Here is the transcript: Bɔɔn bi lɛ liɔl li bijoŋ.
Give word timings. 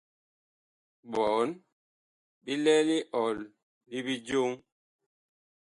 Bɔɔn 1.11 1.49
bi 2.43 2.53
lɛ 2.63 2.75
liɔl 2.87 3.37
li 3.89 3.97
bijoŋ. 4.05 4.51